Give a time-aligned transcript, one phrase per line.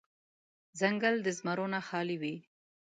[0.79, 2.35] ځنګل د زمرو نه خالې نه وي.